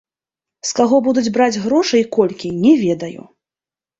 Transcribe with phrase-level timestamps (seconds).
[0.67, 3.21] З каго будуць браць грошы і колькі, не ведаю.